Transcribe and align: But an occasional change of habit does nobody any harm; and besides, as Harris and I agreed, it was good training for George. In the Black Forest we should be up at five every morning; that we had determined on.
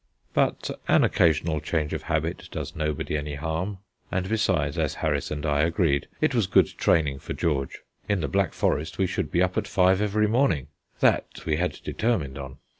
But 0.33 0.71
an 0.87 1.03
occasional 1.03 1.61
change 1.61 1.93
of 1.93 2.01
habit 2.01 2.49
does 2.51 2.75
nobody 2.75 3.15
any 3.15 3.35
harm; 3.35 3.77
and 4.11 4.27
besides, 4.27 4.75
as 4.79 4.95
Harris 4.95 5.29
and 5.29 5.45
I 5.45 5.61
agreed, 5.61 6.07
it 6.19 6.33
was 6.33 6.47
good 6.47 6.69
training 6.75 7.19
for 7.19 7.33
George. 7.33 7.83
In 8.09 8.19
the 8.19 8.27
Black 8.27 8.53
Forest 8.53 8.97
we 8.97 9.05
should 9.05 9.29
be 9.29 9.43
up 9.43 9.59
at 9.59 9.67
five 9.67 10.01
every 10.01 10.25
morning; 10.27 10.69
that 11.01 11.45
we 11.45 11.57
had 11.57 11.73
determined 11.83 12.39
on. 12.39 12.57